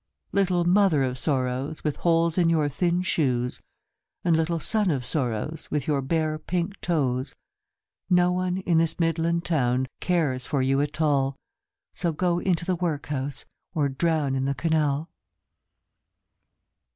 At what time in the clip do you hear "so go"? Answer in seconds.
11.93-12.39